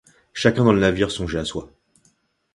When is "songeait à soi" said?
1.11-1.69